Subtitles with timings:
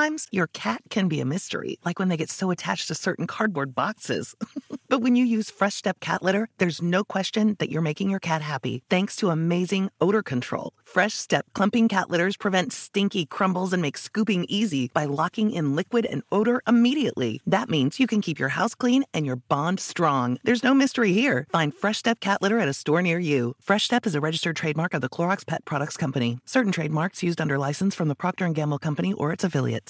[0.00, 3.26] Sometimes your cat can be a mystery, like when they get so attached to certain
[3.26, 4.34] cardboard boxes.
[4.88, 8.18] but when you use Fresh Step cat litter, there's no question that you're making your
[8.18, 10.72] cat happy thanks to amazing odor control.
[10.82, 15.76] Fresh Step clumping cat litters prevent stinky crumbles and make scooping easy by locking in
[15.76, 17.42] liquid and odor immediately.
[17.46, 20.38] That means you can keep your house clean and your bond strong.
[20.44, 21.46] There's no mystery here.
[21.50, 23.54] Find Fresh Step cat litter at a store near you.
[23.60, 26.38] Fresh Step is a registered trademark of the Clorox Pet Products Company.
[26.46, 29.89] Certain trademarks used under license from the Procter & Gamble Company or its affiliates.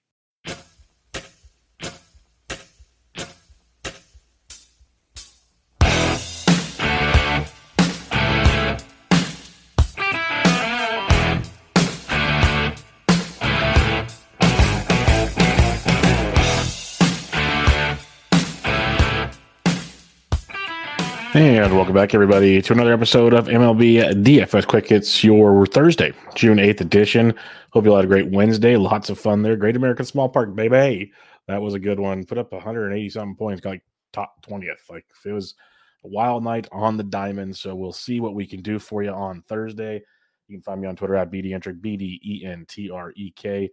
[21.71, 24.91] And welcome back, everybody, to another episode of MLB DFS Quick.
[24.91, 27.33] It's your Thursday, June 8th edition.
[27.69, 28.75] Hope you all had a great Wednesday.
[28.75, 29.55] Lots of fun there.
[29.55, 31.13] Great American Small Park, baby.
[31.47, 32.25] That was a good one.
[32.25, 34.89] Put up 180 something points, got like top 20th.
[34.89, 35.55] Like it was
[36.03, 37.55] a wild night on the diamond.
[37.55, 40.03] So we'll see what we can do for you on Thursday.
[40.49, 43.31] You can find me on Twitter at BDentrek, B D E N T R E
[43.33, 43.71] K.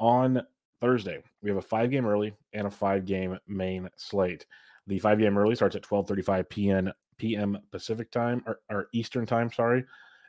[0.00, 0.42] On
[0.80, 4.46] Thursday, we have a five game early and a five game main slate.
[4.88, 6.92] The five game early starts at 12:35 p.m.
[7.18, 7.58] p.m.
[7.70, 9.84] Pacific time or, or, Eastern time, sorry,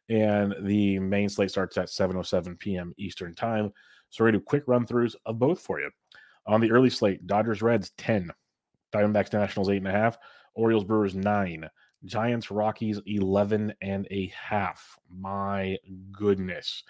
[0.09, 2.93] and the main slate starts at 7:07 p.m.
[2.97, 3.71] Eastern time.
[4.09, 5.89] So we're gonna do quick run throughs of both for you.
[6.45, 8.31] On the early slate, Dodgers Reds 10,
[8.93, 10.17] Diamondbacks Nationals eight and a half,
[10.55, 11.69] Orioles Brewers nine,
[12.05, 14.97] Giants Rockies 11 and a half.
[15.09, 15.77] My
[16.11, 16.83] goodness.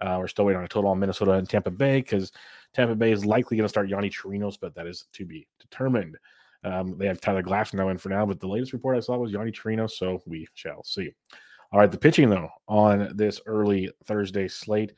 [0.00, 2.32] Uh, we're still waiting on a total on Minnesota and Tampa Bay because
[2.74, 6.16] Tampa Bay is likely going to start Yonny Chirinos, but that is to be determined.
[6.64, 9.32] Um, they have Tyler Glasnow in for now, but the latest report I saw was
[9.32, 11.10] Yonny Chirinos, so we shall see.
[11.72, 14.92] All right, the pitching though on this early Thursday slate.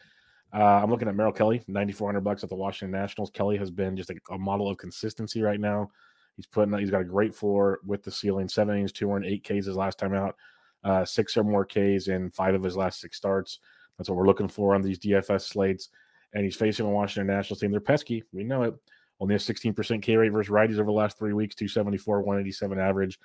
[0.52, 3.30] Uh, I'm looking at Merrill Kelly, 9,400 bucks at the Washington Nationals.
[3.30, 5.90] Kelly has been just a, a, model of consistency right now.
[6.36, 8.48] He's putting, he's got a great floor with the ceiling.
[8.48, 10.36] Seven innings, two and eight Ks his last time out,
[10.84, 13.58] uh, six or more Ks in five of his last six starts.
[13.98, 15.88] That's what we're looking for on these DFS slates.
[16.34, 17.70] And he's facing a Washington Nationals team.
[17.70, 18.22] They're pesky.
[18.32, 18.74] We know it.
[19.20, 23.18] Only a 16% K rate versus righties over the last three weeks, 274, 187 average.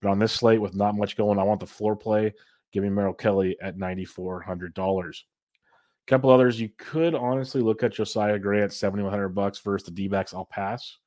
[0.00, 2.34] But on this slate with not much going, I want the floor play.
[2.72, 5.08] Give me Merrill Kelly at $9,400.
[5.08, 9.92] A couple others you could honestly look at Josiah Gray at 7100 bucks versus the
[9.92, 10.34] D-backs.
[10.34, 10.98] I'll pass.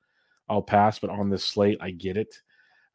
[0.47, 2.35] I'll pass, but on this slate, I get it.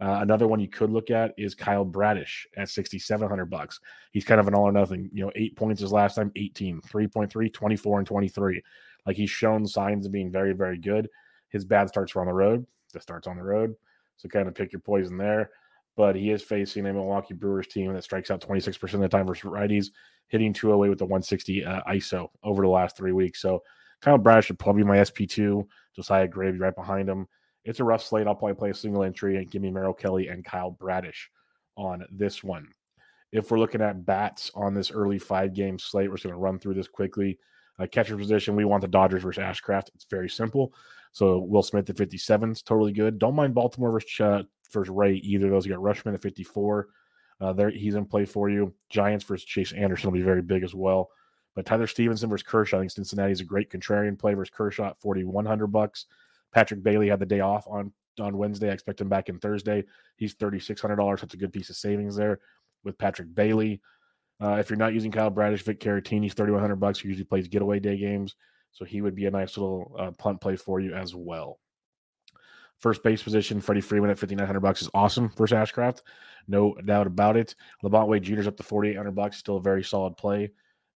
[0.00, 3.79] Uh, another one you could look at is Kyle Bradish at 6,700 bucks.
[4.12, 5.08] He's kind of an all or nothing.
[5.12, 8.62] You know, eight points his last time, 18, 3.3, 24, and 23.
[9.06, 11.08] Like he's shown signs of being very, very good.
[11.54, 12.66] His bad starts were on the road.
[12.92, 13.76] The starts on the road.
[14.16, 15.50] So kind of pick your poison there.
[15.96, 19.28] But he is facing a Milwaukee Brewers team that strikes out 26% of the time
[19.28, 19.86] versus righties,
[20.26, 23.40] hitting 208 with the 160 uh, ISO over the last three weeks.
[23.40, 23.62] So
[24.00, 25.64] Kyle Bradish should probably be my SP2.
[25.94, 27.28] Josiah Gray right behind him.
[27.64, 28.26] It's a rough slate.
[28.26, 31.30] I'll probably play a single entry and give me Merrill Kelly and Kyle Bradish
[31.76, 32.66] on this one.
[33.30, 36.40] If we're looking at bats on this early five game slate, we're just going to
[36.40, 37.38] run through this quickly.
[37.78, 39.88] Uh, catcher position, we want the Dodgers versus Ashcraft.
[39.94, 40.74] It's very simple.
[41.14, 43.20] So Will Smith at 57 is totally good.
[43.20, 45.49] Don't mind Baltimore versus, uh, versus Rea either.
[45.49, 46.88] Those you got Rutschman at 54.
[47.40, 48.75] Uh, there he's in play for you.
[48.90, 51.11] Giants versus Chase Anderson will be very big as well.
[51.55, 52.78] But Tyler Stephenson versus Kershaw.
[52.78, 56.06] I think Cincinnati is a great contrarian play versus Kershaw at 4100 bucks.
[56.52, 58.70] Patrick Bailey had the day off on on Wednesday.
[58.70, 59.84] I expect him back in Thursday.
[60.16, 61.20] He's $3,600.
[61.20, 62.40] That's a good piece of savings there
[62.82, 63.81] with Patrick Bailey.
[64.43, 66.99] Uh, if you're not using Kyle Bradish, Vic Caratini's 3,100 bucks.
[66.99, 68.34] He usually plays getaway day games.
[68.75, 71.59] So he would be a nice little uh, punt play for you as well.
[72.79, 76.03] First base position, Freddie Freeman at 5,900 bucks is awesome versus Ashcraft.
[76.49, 77.55] No doubt about it.
[77.82, 79.38] LaMonte Wade Jr.'s up to 4,800 bucks.
[79.38, 80.50] Still a very solid play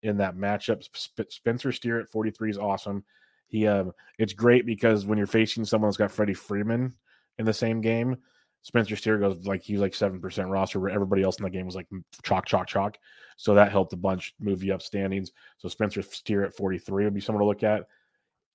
[0.02, 0.84] in that matchup.
[0.96, 3.04] Sp- Spencer Steer at 43 is awesome.
[3.48, 6.94] He, um, it's great because when you're facing someone that's got Freddie Freeman
[7.38, 8.18] in the same game,
[8.62, 11.68] Spencer Steer goes like he's like seven percent roster, where everybody else in the game
[11.68, 11.88] was like
[12.24, 12.98] chalk, chalk, chalk.
[13.36, 15.32] So that helped a bunch move you up standings.
[15.58, 17.88] So Spencer Steer at 43 would be someone to look at.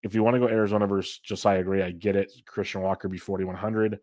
[0.03, 2.32] If you want to go Arizona versus Josiah Gray, I get it.
[2.47, 4.00] Christian Walker be 4,100.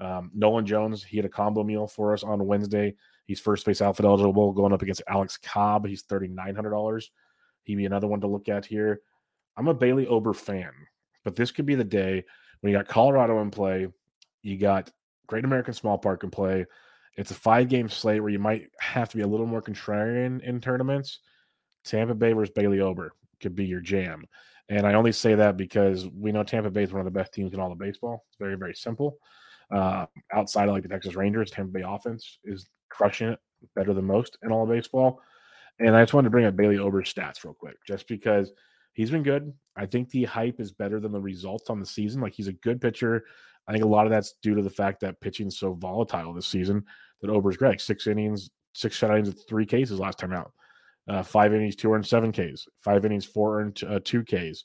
[0.00, 2.94] Um, Nolan Jones, he had a combo meal for us on Wednesday.
[3.26, 5.86] He's first base outfit eligible going up against Alex Cobb.
[5.86, 7.08] He's $3,900.
[7.62, 9.00] He'd be another one to look at here.
[9.56, 10.72] I'm a Bailey Ober fan,
[11.24, 12.24] but this could be the day
[12.60, 13.88] when you got Colorado in play.
[14.42, 14.90] You got
[15.26, 16.66] Great American Small Park in play.
[17.16, 20.42] It's a five game slate where you might have to be a little more contrarian
[20.42, 21.20] in tournaments.
[21.84, 24.24] Tampa Bay versus Bailey Ober could be your jam.
[24.68, 27.32] And I only say that because we know Tampa Bay is one of the best
[27.32, 28.24] teams in all of baseball.
[28.28, 29.18] It's very, very simple.
[29.70, 33.38] Uh, outside of like the Texas Rangers, Tampa Bay offense is crushing it
[33.74, 35.20] better than most in all of baseball.
[35.78, 38.52] And I just wanted to bring up Bailey Ober's stats real quick, just because
[38.94, 39.52] he's been good.
[39.76, 42.20] I think the hype is better than the results on the season.
[42.20, 43.24] Like he's a good pitcher.
[43.68, 46.46] I think a lot of that's due to the fact that pitching's so volatile this
[46.46, 46.84] season
[47.20, 47.80] that Ober's great.
[47.80, 50.52] Six innings, six shutouts, three cases last time out.
[51.08, 52.66] Uh, five innings, two earned seven Ks.
[52.80, 54.64] Five innings, four earned uh, two Ks.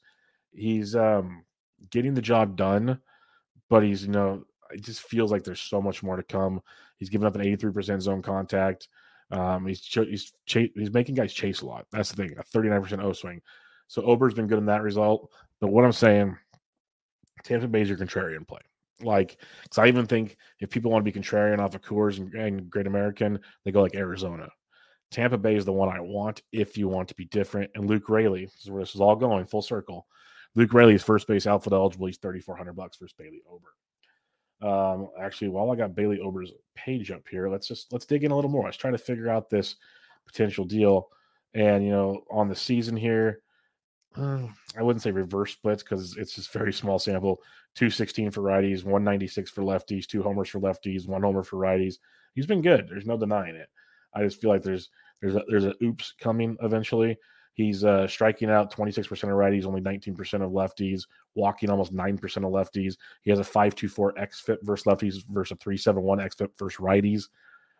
[0.51, 1.43] He's um,
[1.91, 2.99] getting the job done,
[3.69, 6.61] but he's you know it just feels like there's so much more to come.
[6.97, 8.87] He's given up an 83% zone contact.
[9.31, 11.85] Um, he's ch- he's ch- he's making guys chase a lot.
[11.91, 12.35] That's the thing.
[12.37, 13.41] A 39% O swing.
[13.87, 15.31] So Ober's been good in that result.
[15.59, 16.37] But what I'm saying,
[17.43, 18.61] Tampa Bay's your contrarian play.
[19.03, 22.33] Like, because I even think if people want to be contrarian off of Coors and,
[22.33, 24.49] and Great American, they go like Arizona.
[25.11, 27.69] Tampa Bay is the one I want if you want to be different.
[27.75, 30.07] And Luke Raley, this is where this is all going full circle.
[30.55, 32.07] Luke Raley is first base outfield eligible.
[32.07, 33.73] He's 3,400 bucks versus Bailey Ober.
[34.61, 38.31] Um, actually, while I got Bailey Ober's page up here, let's just let's dig in
[38.31, 38.65] a little more.
[38.65, 39.75] Let's try to figure out this
[40.25, 41.09] potential deal.
[41.53, 43.41] And you know, on the season here,
[44.15, 47.39] I wouldn't say reverse splits because it's just very small sample.
[47.75, 51.99] 216 for righties, 196 for lefties, two homers for lefties, one homer for righties.
[52.35, 52.87] He's been good.
[52.89, 53.69] There's no denying it.
[54.13, 54.89] I just feel like there's
[55.21, 57.17] there's a, there's a oops coming eventually.
[57.53, 61.03] He's uh, striking out 26% of righties, only 19% of lefties,
[61.35, 62.95] walking almost 9% of lefties.
[63.23, 67.27] He has a 5.24 xFIP versus lefties versus a 3.71 xFIP versus righties.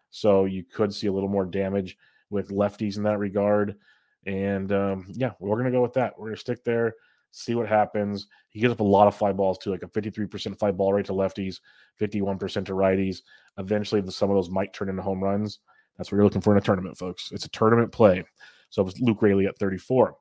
[0.10, 1.98] So you could see a little more damage
[2.30, 3.78] with lefties in that regard.
[4.26, 6.18] And um, yeah, we're going to go with that.
[6.18, 6.96] We're going to stick there,
[7.32, 8.28] see what happens.
[8.50, 11.06] He gives up a lot of fly balls too, like a 53% fly ball rate
[11.08, 11.60] to lefties,
[12.00, 13.20] 51% to righties.
[13.58, 15.60] Eventually, some of those might turn into home runs.
[15.98, 17.32] That's what you're looking for in a tournament, folks.
[17.32, 18.24] It's a tournament play.
[18.70, 20.10] So it was Luke Raley at 34.
[20.10, 20.16] All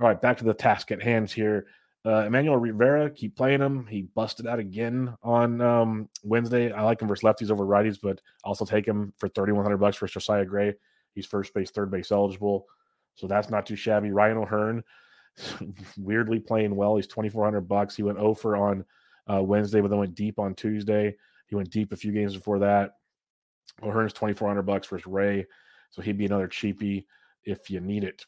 [0.00, 1.66] right, back to the task at hand here.
[2.06, 3.86] Uh, Emmanuel Rivera, keep playing him.
[3.86, 6.70] He busted out again on um, Wednesday.
[6.70, 10.06] I like him versus lefties over righties, but also take him for 3,100 bucks for
[10.06, 10.74] Josiah Gray.
[11.14, 12.66] He's first base, third base eligible.
[13.14, 14.10] So that's not too shabby.
[14.10, 14.84] Ryan O'Hearn,
[15.98, 16.96] weirdly playing well.
[16.96, 17.96] He's 2,400 bucks.
[17.96, 18.84] He went over on
[19.32, 21.16] uh, Wednesday, but then went deep on Tuesday.
[21.46, 22.96] He went deep a few games before that.
[23.82, 25.44] O'Hearn's 2,400 bucks versus Rea.
[25.90, 27.04] So he'd be another cheapie
[27.44, 28.24] if you need it.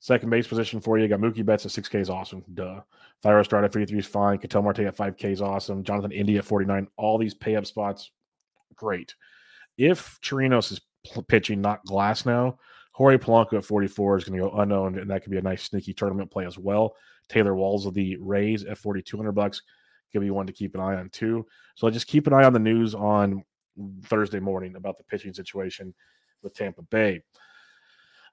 [0.00, 1.08] Second base position for you.
[1.08, 2.44] got Mookie Betts at 6K is awesome.
[2.52, 2.80] Duh.
[3.24, 4.38] Thairo Estrada at 53 is fine.
[4.38, 5.82] Ketel Marte at 5K is awesome.
[5.82, 6.86] Jonathan India at 49.
[6.98, 8.10] All these pay up spots,
[8.76, 9.14] great.
[9.78, 10.80] If Chirinos is
[11.28, 12.58] pitching, not Glasnow,
[12.94, 15.64] Jorge Polanco at 44 is going to go unknown, and that could be a nice
[15.64, 16.94] sneaky tournament play as well.
[17.28, 19.62] Taylor Walls of the Rays at 4,200 bucks
[20.12, 21.44] could be one to keep an eye on too.
[21.74, 23.42] So just keep an eye on the news on
[24.04, 25.92] Thursday morning about the pitching situation
[26.42, 27.20] with Tampa Bay.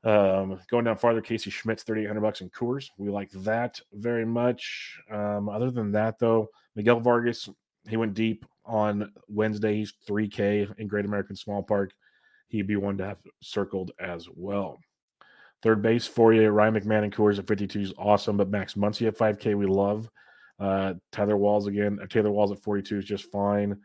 [0.03, 2.89] Um, going down farther, Casey Schmitt's 3,800 bucks in Coors.
[2.97, 4.99] We like that very much.
[5.09, 7.49] Um, other than that, though, Miguel Vargas,
[7.89, 9.77] he went deep on Wednesday.
[9.77, 11.93] He's 3K in Great American Small Park.
[12.51, 14.77] He'd be one to have circled as well.
[15.63, 19.17] Third base you, Ryan McMahon and Coors at 52 is awesome, but Max Muncy at
[19.17, 20.09] 5K we love.
[20.59, 23.77] Uh, Tyler Walls again, uh, Taylor Walls at 42 is just fine.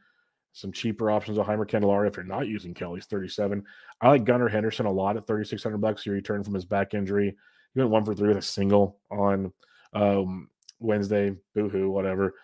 [0.52, 3.62] Some cheaper options of Jeimer Candelario if you're not using Kelly's 37.
[4.00, 6.02] I like Gunnar Henderson a lot at 3,600 bucks.
[6.02, 7.36] He returned from his back injury.
[7.74, 9.52] He went one for three with a single on
[9.92, 10.48] um,
[10.80, 11.36] Wednesday.
[11.54, 12.34] Boohoo, whatever.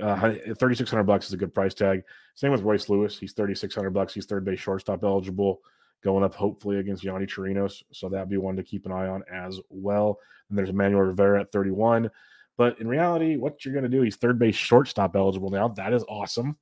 [0.00, 2.02] Uh, 3,600 bucks is a good price tag.
[2.34, 3.18] Same with Royce Lewis.
[3.18, 4.14] He's 3,600 bucks.
[4.14, 5.60] He's third base shortstop eligible,
[6.02, 7.82] going up hopefully against Yonny Chirinos.
[7.92, 10.18] So that'd be one to keep an eye on as well.
[10.48, 12.10] And there's Emmanuel Rivera at 31.
[12.56, 15.68] But in reality, what you're going to do, he's third base shortstop eligible now.
[15.68, 16.56] That is awesome.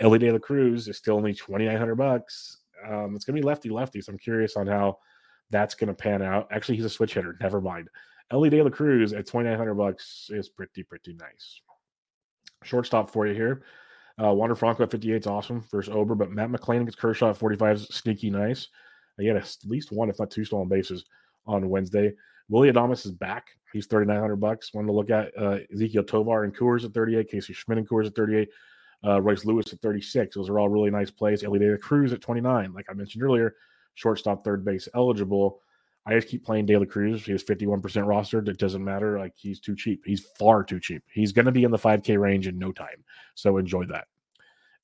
[0.00, 2.58] Elly De La Cruz is still only 2,900 bucks.
[2.86, 4.00] Um, it's going to be lefty lefty.
[4.00, 4.98] So I'm curious on how
[5.50, 6.48] that's going to pan out.
[6.50, 7.36] Actually, he's a switch hitter.
[7.40, 7.88] Never mind.
[8.30, 11.60] Elly De La Cruz at 2,900 bucks is pretty, pretty nice.
[12.64, 13.62] Shortstop for you here.
[14.22, 17.36] Uh, Wander Franco at 58 is awesome versus Ober, but Matt McLain against Kershaw at
[17.36, 18.68] 45 is sneaky nice.
[19.18, 21.04] He had at least one, if not two, stolen bases
[21.46, 22.12] on Wednesday.
[22.48, 23.48] Willy Adames is back.
[23.72, 24.74] He's 3,900 bucks.
[24.74, 28.06] One to look at uh, Ezequiel Tovar and Coors at 38, Casey Schmitt and Coors
[28.06, 28.48] at 38
[29.04, 30.36] uh, Royce Lewis at 36.
[30.36, 31.42] Those are all really nice plays.
[31.42, 33.54] Elly De La Cruz at 29, like I mentioned earlier,
[33.94, 35.60] shortstop, third base eligible.
[36.04, 37.24] I just keep playing De La Cruz.
[37.24, 38.48] He has 51% rostered.
[38.48, 39.18] It doesn't matter.
[39.18, 40.02] Like he's too cheap.
[40.04, 41.02] He's far too cheap.
[41.12, 43.04] He's going to be in the 5K range in no time.
[43.34, 44.06] So enjoy that.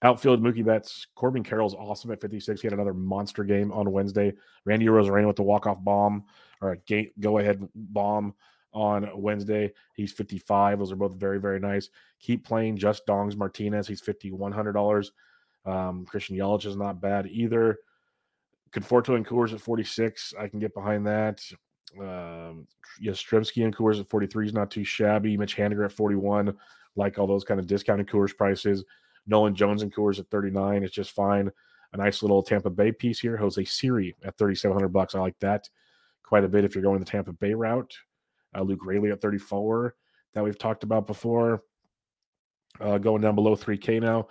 [0.02, 1.08] Outfield Mookie Betts.
[1.16, 2.60] Corbin Carroll's awesome at 56.
[2.60, 4.32] He had another monster game on Wednesday.
[4.64, 6.24] Randy Arozarena with the walk-off bomb
[6.60, 8.34] or a go-ahead bomb
[8.72, 9.72] on Wednesday.
[9.94, 10.78] He's 55.
[10.78, 11.90] Those are both very, very nice.
[12.20, 13.88] Keep playing just Dongs Martinez.
[13.88, 15.10] He's $5,100.
[15.66, 17.78] Um, Christian Yelich is not bad either.
[18.72, 20.34] Conforto and Coors at 46.
[20.38, 21.40] I can get behind that.
[21.98, 22.66] Um,
[23.02, 25.36] Yastrzemski and Coors at 43 is not too shabby.
[25.36, 26.54] Mitch Haniger at 41.
[26.96, 28.84] Like all those kind of discounted Coors prices.
[29.26, 31.50] Nolan Jones and Coors at 39 is just fine.
[31.92, 33.36] A nice little Tampa Bay piece here.
[33.36, 35.14] Jose Siri at 3,700 bucks.
[35.14, 35.68] I like that
[36.22, 37.94] quite a bit if you're going the Tampa Bay route
[38.54, 39.94] uh, Luke Raley at 34
[40.34, 41.62] that we've talked about before.
[42.80, 44.28] Uh, going down below 3K now.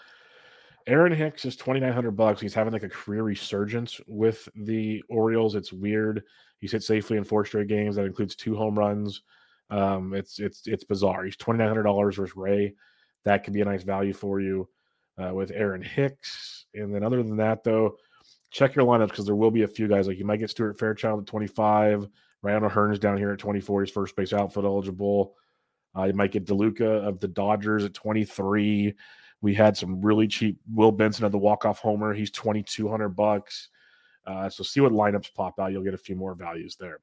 [0.87, 2.39] Aaron Hicks is 2,900 bucks.
[2.39, 5.55] He's having like a career resurgence with the Orioles.
[5.55, 6.23] It's weird.
[6.59, 7.97] He's hit safely in four straight games.
[7.97, 9.21] That includes two home runs.
[9.69, 11.25] Um, it's it's it's bizarre.
[11.25, 12.73] He's twenty nine hundred dollars versus Rea.
[13.25, 14.69] That could be a nice value for you
[15.21, 16.65] uh, with Aaron Hicks.
[16.73, 17.97] And then other than that, though,
[18.49, 20.79] check your lineups because there will be a few guys like you might get Stuart
[20.79, 22.07] Fairchild at twenty five.
[22.43, 23.81] Ryan O'Hearn's down here at 24.
[23.83, 25.33] He's first base outfield eligible.
[25.97, 28.93] Uh, you might get DeLuca of the Dodgers at 23.
[29.41, 32.13] We had some really cheap Will Benson of the walk-off homer.
[32.13, 33.69] He's 2,200 bucks.
[34.25, 35.71] Uh, so see what lineups pop out.
[35.71, 36.99] You'll get a few more values there.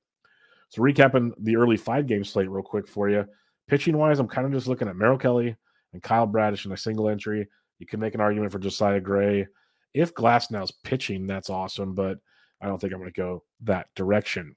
[0.69, 3.25] So recapping the early five game slate real quick for you.
[3.69, 5.57] Pitching wise, I'm kind of just looking at Merrill Kelly
[5.93, 7.49] and Kyle Bradish in a single entry.
[7.79, 9.47] You can make an argument for Josiah Gray.
[9.95, 12.19] If Glasnow's pitching, that's awesome, but
[12.61, 14.57] I don't think I'm going to go that direction.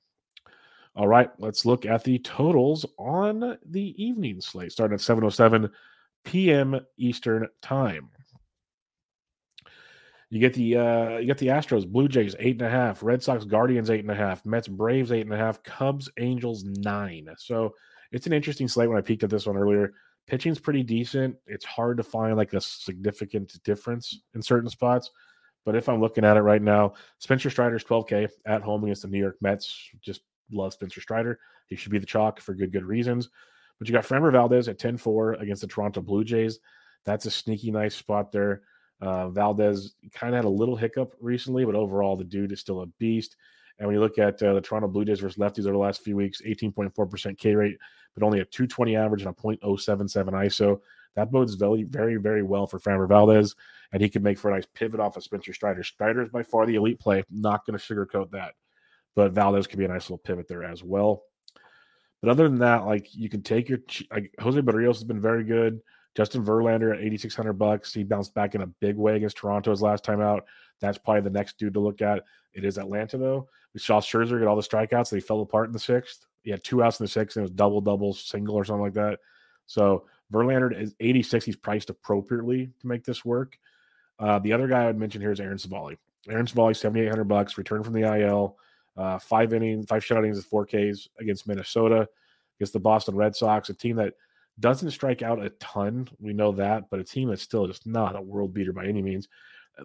[0.95, 5.69] All right, let's look at the totals on the evening slate, starting at 7:07
[6.27, 6.77] p.m.
[6.97, 8.09] Eastern Time.
[10.29, 13.23] You get the uh, you get the Astros, Blue Jays eight and a half, Red
[13.23, 17.29] Sox, Guardians eight and a half, Mets, Braves eight and a half, Cubs, Angels nine.
[17.37, 17.73] So
[18.11, 18.89] it's an interesting slate.
[18.89, 19.93] When I peeked at this one earlier,
[20.27, 21.37] pitching's pretty decent.
[21.47, 25.09] It's hard to find like a significant difference in certain spots.
[25.65, 29.07] But if I'm looking at it right now, Spencer Strider's 12K at home against the
[29.07, 31.39] New York Mets, just love Spencer Strider.
[31.67, 33.29] He should be the chalk for good, good reasons.
[33.79, 36.59] But you got Framber Valdez at 10 4 against the Toronto Blue Jays.
[37.05, 38.61] That's a sneaky, nice spot there.
[38.99, 42.81] Uh, Valdez kind of had a little hiccup recently, but overall, the dude is still
[42.81, 43.35] a beast.
[43.77, 46.01] And when you look at uh, the Toronto Blue Jays versus lefties over the last
[46.01, 47.77] few weeks, 18.4% K rate,
[48.15, 50.79] but only a 220 average and a 0.077 ISO.
[51.15, 53.55] That bodes very, very, very well for Framber Valdez,
[53.91, 55.83] and he can make for a nice pivot off of Spencer Strider.
[55.83, 57.23] Strider is by far the elite play.
[57.29, 58.55] Not going to sugarcoat that.
[59.15, 61.23] but Valdez could be a nice little pivot there as well.
[62.21, 63.79] But other than that, like you can take your
[64.11, 65.81] like Jose Berrios has been very good.
[66.15, 67.93] Justin Verlander at 8600 bucks.
[67.93, 70.45] He bounced back in a big way against Toronto his last time out.
[70.81, 72.23] That's probably the next dude to look at.
[72.53, 73.47] It is Atlanta though.
[73.73, 75.11] We saw Scherzer get all the strikeouts.
[75.11, 76.25] They fell apart in the sixth.
[76.41, 78.81] He had two outs in the sixth, and it was double, double, single, or something
[78.81, 79.19] like that.
[79.67, 81.45] So Verlander is 86.
[81.45, 83.57] He's priced appropriately to make this work.
[84.17, 85.97] Uh, the other guy I would mention here is Aaron Civale.
[86.29, 88.57] Aaron Civale, 7,800 bucks, returned from the IL,
[88.97, 92.07] uh, five innings, five shutouts with four Ks against Minnesota,
[92.57, 94.13] against the Boston Red Sox, a team that
[94.59, 96.07] doesn't strike out a ton.
[96.19, 99.01] We know that, but a team that's still just not a world beater by any
[99.01, 99.27] means.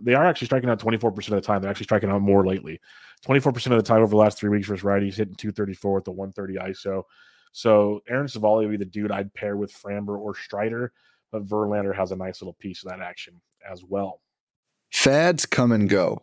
[0.00, 1.60] They are actually striking out 24% of the time.
[1.60, 2.80] They're actually striking out more lately.
[3.26, 6.12] 24% of the time over the last three weeks versus righties, hitting 234 with the
[6.12, 7.02] 130 ISO.
[7.52, 10.92] So Aaron Civale would be the dude I'd pair with Framber or Strider,
[11.30, 13.40] but Verlander has a nice little piece of that action
[13.70, 14.22] as well.
[14.90, 16.22] Fads come and go,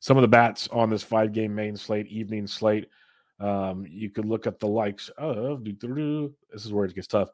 [0.00, 2.88] Some of the bats on this five game main slate, evening slate,
[3.38, 7.30] um, you could look at the likes of this is where it gets tough.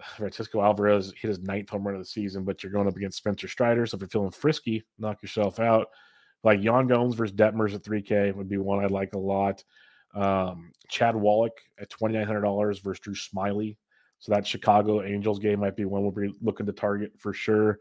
[0.16, 3.18] Francisco Alvarez hit his ninth home run of the season, but you're going up against
[3.18, 3.86] Spencer Strider.
[3.86, 5.88] So if you're feeling frisky, knock yourself out.
[6.44, 9.64] Like Yan Gomes versus Detmers at 3K would be one I'd like a lot.
[10.14, 13.76] Um, Chad Wallach at $2,900 versus Drew Smyly.
[14.20, 17.78] So that Chicago Angels game might be one we'll be looking to target for sure.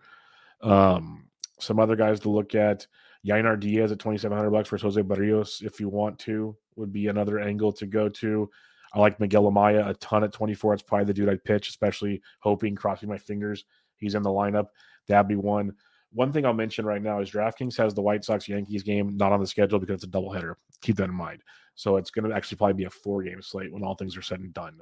[0.61, 1.27] Um,
[1.59, 2.85] some other guys to look at.
[3.25, 7.39] Yainer Diaz at 2,700 bucks versus Jose Berrios, if you want to, would be another
[7.39, 8.49] angle to go to.
[8.93, 10.75] I like Miguel Amaya a ton at 24.
[10.75, 13.65] It's probably the dude I'd pitch, especially hoping, crossing my fingers,
[13.97, 14.67] he's in the lineup.
[15.07, 15.73] That'd be one.
[16.13, 19.31] One thing I'll mention right now is DraftKings has the White Sox Yankees game not
[19.31, 20.55] on the schedule because it's a doubleheader.
[20.81, 21.41] Keep that in mind.
[21.75, 24.21] So it's going to actually probably be a four game slate when all things are
[24.21, 24.79] said and done.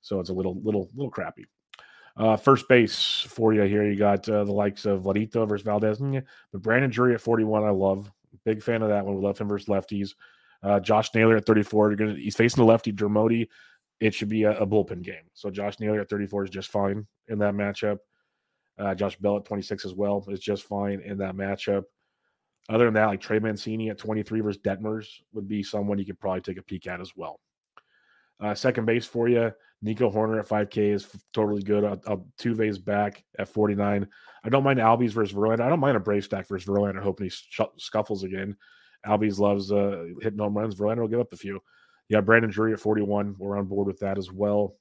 [0.00, 1.46] So it's a little, little, little crappy.
[2.16, 5.98] Uh, first base for you here, you got uh, the likes of Vladito versus Valdez,
[5.98, 8.10] but Brandon Drury at 41, I love.
[8.44, 9.16] Big fan of that one.
[9.16, 10.14] We love him versus lefties.
[10.62, 13.48] Uh, Josh Naylor at 34, gonna, he's facing the lefty Dermody.
[14.00, 15.24] It should be a, a, bullpen game.
[15.34, 17.98] So Josh Naylor at 34 is just fine in that matchup.
[18.78, 21.84] Uh, Josh Bell at 26 as well is just fine in that matchup.
[22.68, 26.18] Other than that, like Trey Mancini at 23 versus Detmers would be someone you could
[26.18, 27.40] probably take a peek at as well.
[28.40, 31.84] Uh, second base for you, Nico Hoerner at 5K is totally good.
[31.84, 34.08] Uh, uh, Tuve's back at 49.
[34.44, 35.60] I don't mind Albies versus Verlander.
[35.60, 38.56] I don't mind a Brave stack versus Verlander, hoping he sh- scuffles again.
[39.06, 40.74] Albies loves uh, hitting home runs.
[40.74, 41.60] Verlander will give up a few.
[42.08, 43.36] Yeah, Brandon Drury at 41.
[43.38, 44.76] We're on board with that as well.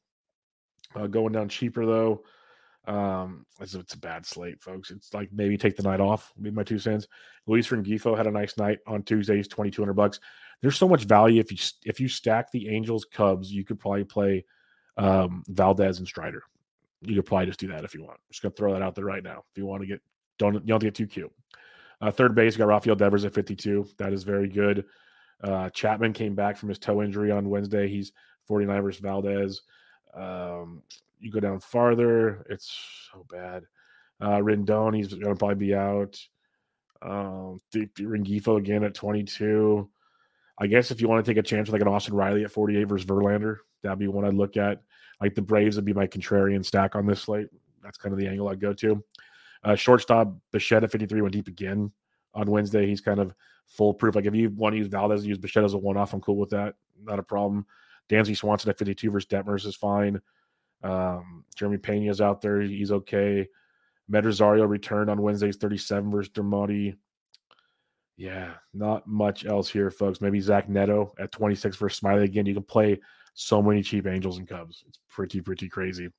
[0.95, 2.23] Uh, going down cheaper though.
[2.85, 4.91] Um, it's, it's, a bad slate, folks.
[4.91, 6.33] It's like maybe take the night off.
[6.41, 7.07] Be my two cents.
[7.47, 10.19] Luis Rengifo had a nice night on Tuesdays, twenty two hundred bucks.
[10.61, 14.03] There's so much value if you if you stack the Angels Cubs, you could probably
[14.03, 14.45] play
[14.97, 16.43] um, Valdez and Strider.
[17.01, 18.19] you could probably just do that if you want.
[18.29, 19.43] Just gonna throw that out there right now.
[19.51, 20.01] If you want to get
[20.37, 21.31] don't you don't get too cute.
[22.01, 23.87] Uh, third base, got Rafael Devers at 52.
[23.97, 24.83] That is very good.
[25.41, 27.87] Uh, Chapman came back from his toe injury on Wednesday.
[27.87, 28.11] He's
[28.47, 29.61] 49 versus Valdez.
[30.15, 30.83] Um,
[31.19, 32.77] you go down farther, it's
[33.11, 33.63] so bad.
[34.21, 36.19] Uh, Rendon, he's going to probably be out.
[37.01, 39.89] Um, Rengifo again at 22.
[40.59, 42.51] I guess if you want to take a chance with like an Austin Riley at
[42.51, 44.81] 48 versus Verlander, that'd be one I'd look at.
[45.19, 47.47] Like the Braves would be my contrarian stack on this slate.
[47.81, 49.03] That's kind of the angle I'd go to.
[49.63, 51.91] Uh, shortstop Bichette at 53 went deep again
[52.33, 52.85] on Wednesday.
[52.87, 53.33] He's kind of
[53.67, 54.15] foolproof.
[54.15, 56.13] Like if you want to use Valdez, use Bichette as a one off.
[56.13, 56.75] I'm cool with that.
[57.01, 57.65] Not a problem.
[58.09, 60.21] Dansby Swanson at 52 versus Detmers is fine.
[60.83, 62.61] Um, Jeremy Pena's out there.
[62.61, 63.47] He's okay.
[64.09, 66.95] Med Rosario returned on Wednesdays 37 versus Dermody.
[68.17, 70.21] Yeah, not much else here, folks.
[70.21, 72.45] Maybe Zach Neto at 26 versus Smyly again.
[72.45, 72.99] You can play
[73.33, 74.83] so many cheap Angels and Cubs.
[74.87, 76.09] It's pretty, pretty crazy.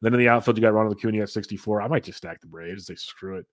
[0.00, 1.82] then in the outfield, you got Ronald Acuna at 64.
[1.82, 2.86] I might just stack the Braves.
[2.86, 3.46] They screw it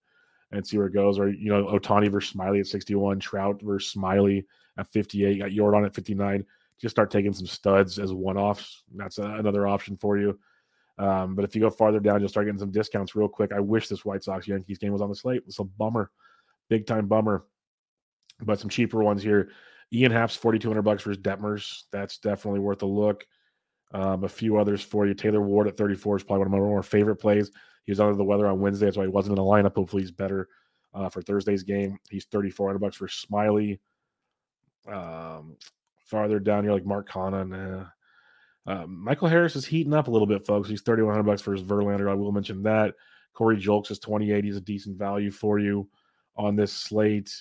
[0.52, 1.20] and see where it goes.
[1.20, 4.46] Or, you know, Ohtani versus Smyly at 61, Trout versus Smyly
[4.78, 5.36] at 58.
[5.36, 6.46] You got Yordan at 59.
[6.84, 8.84] Just start taking some studs as one offs.
[8.94, 10.38] That's a, another option for you.
[10.98, 13.54] Um, but if you go farther down, you'll start getting some discounts real quick.
[13.54, 15.44] I wish this White Sox Yankees game was on the slate.
[15.48, 16.12] It's a bummer,
[16.70, 17.46] big time bummer.
[18.42, 19.52] But some cheaper ones here.
[19.94, 21.84] Ian Happ's 4200 bucks for his Detmers.
[21.94, 23.26] That's definitely worth a look.
[23.94, 25.14] Um, a few others for you.
[25.14, 27.50] Taylor Ward at 34 is probably one of my more favorite plays.
[27.86, 29.76] He was under the weather on Wednesday, that's why he wasn't in the lineup.
[29.76, 30.50] Hopefully, he's better
[30.94, 31.98] uh, for Thursday's game.
[32.10, 33.80] He's 3400 bucks for Smyly.
[34.88, 35.56] Um,
[36.14, 37.90] farther down here, like Mark Canha.
[38.68, 40.70] Um, Michael Harris is heating up a little bit, folks.
[40.70, 42.10] He's 3100 bucks for his Verlander.
[42.10, 42.94] I will mention that.
[43.34, 44.44] Corey Julks is 28.
[44.44, 45.90] He's a decent value for you
[46.38, 47.34] on this slate.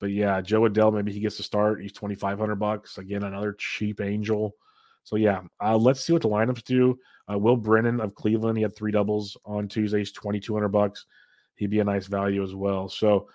[0.00, 1.82] But yeah, Jo Adell, maybe he gets to start.
[1.82, 2.96] He's 2500 bucks.
[2.96, 4.56] Again, another cheap angel.
[5.04, 6.98] So yeah, uh, let's see what the lineups do.
[7.30, 11.04] Uh, Will Brennan of Cleveland, he had three doubles on Tuesdays, 2200 bucks.
[11.56, 12.88] He'd be a nice value as well.
[12.88, 13.28] So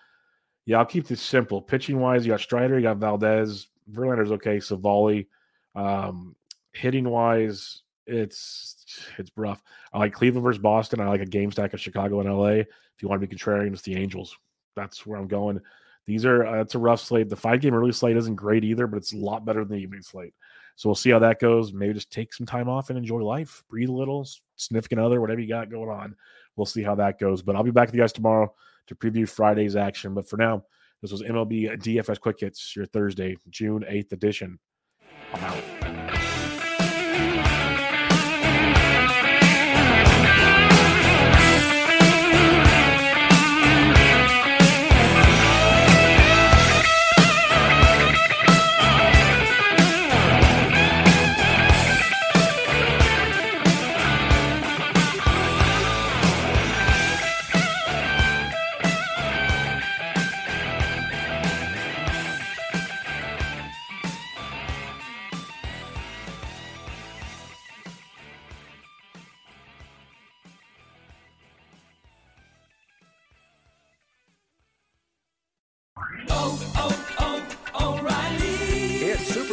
[0.66, 1.62] yeah, I'll keep this simple.
[1.62, 5.28] Pitching wise, you got Strider, you got Valdez, Verlander's okay, Civale.
[5.76, 6.36] Um,
[6.74, 9.62] hitting wise, it's it's rough.
[9.94, 11.02] I like Cleveland versus Boston.
[11.02, 12.48] I like a game stack of Chicago and LA.
[12.48, 14.38] If you want to be contrarian, it's the Angels.
[14.76, 15.60] That's where I'm going.
[16.06, 17.30] These are uh, it's a rough slate.
[17.30, 19.84] The five game early slate isn't great either, but it's a lot better than the
[19.84, 20.34] evening slate.
[20.78, 21.74] So we'll see how that goes.
[21.74, 25.42] Maybe just take some time off and enjoy life, breathe a little, significant other, whatever
[25.42, 26.16] you got going on.
[26.56, 27.42] We'll see how that goes.
[27.42, 28.54] But I'll be back with you guys tomorrow
[28.88, 30.14] to preview Friday's action.
[30.14, 30.64] But for now,
[31.02, 34.60] this was MLB DFS Quick Hits, your Thursday, June 8th edition.
[35.34, 35.77] I'm out.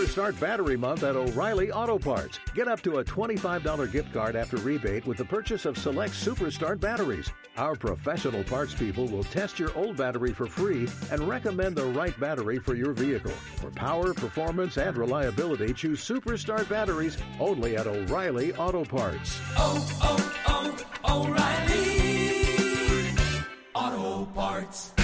[0.07, 2.38] Start Battery Month at O'Reilly Auto Parts.
[2.55, 6.81] Get up to a $25 gift card after rebate with the purchase of select Superstart
[6.81, 7.31] batteries.
[7.57, 12.19] Our professional parts people will test your old battery for free and recommend the right
[12.19, 13.31] battery for your vehicle.
[13.31, 19.40] For power, performance, and reliability, choose Superstart batteries only at O'Reilly Auto Parts.
[19.57, 21.95] Oh, oh, oh, O'Reilly
[23.75, 25.04] Auto Parts.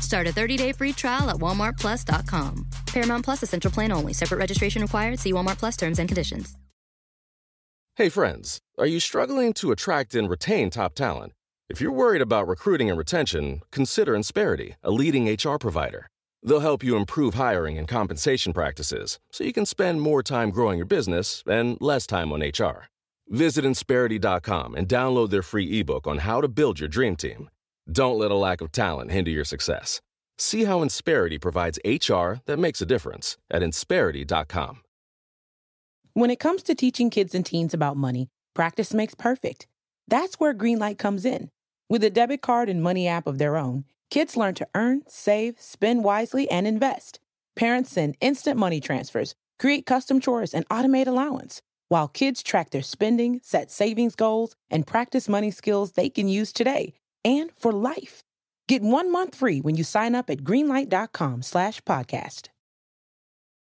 [0.00, 2.66] Start a 30-day free trial at walmartplus.com.
[2.86, 4.12] Paramount Plus essential plan only.
[4.12, 5.20] Separate registration required.
[5.20, 6.56] See Walmart Plus terms and conditions.
[7.96, 11.32] Hey friends, are you struggling to attract and retain top talent?
[11.68, 16.06] If you're worried about recruiting and retention, consider Insperity, a leading HR provider.
[16.42, 20.78] They'll help you improve hiring and compensation practices so you can spend more time growing
[20.78, 22.88] your business and less time on HR.
[23.26, 27.50] Visit Insperity.com and download their free ebook on how to build your dream team.
[27.90, 30.02] Don't let a lack of talent hinder your success.
[30.36, 34.82] See how Insperity provides HR that makes a difference at Insperity.com.
[36.12, 39.66] When it comes to teaching kids and teens about money, practice makes perfect.
[40.06, 41.50] That's where Greenlight comes in.
[41.88, 45.58] With a debit card and money app of their own, kids learn to earn, save,
[45.58, 47.20] spend wisely, and invest.
[47.56, 52.82] Parents send instant money transfers, create custom chores, and automate allowance, while kids track their
[52.82, 56.92] spending, set savings goals, and practice money skills they can use today
[57.24, 58.22] and for life.
[58.68, 62.48] Get one month free when you sign up at greenlight.com slash podcast.